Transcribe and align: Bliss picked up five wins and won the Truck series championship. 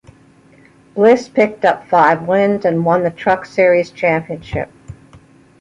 Bliss 0.95 1.29
picked 1.29 1.63
up 1.63 1.87
five 1.87 2.23
wins 2.23 2.65
and 2.65 2.83
won 2.83 3.03
the 3.03 3.11
Truck 3.11 3.45
series 3.45 3.91
championship. 3.91 4.71